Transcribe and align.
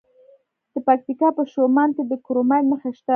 د 0.73 0.75
پکتیکا 0.87 1.27
په 1.37 1.43
خوشامند 1.45 1.91
کې 1.95 2.03
د 2.11 2.13
کرومایټ 2.25 2.65
نښې 2.69 2.91
شته. 2.97 3.09